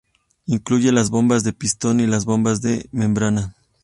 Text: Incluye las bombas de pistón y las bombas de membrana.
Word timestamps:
Incluye 0.47 0.91
las 0.91 1.11
bombas 1.11 1.43
de 1.43 1.53
pistón 1.53 1.99
y 1.99 2.07
las 2.07 2.25
bombas 2.25 2.63
de 2.63 2.89
membrana. 2.91 3.53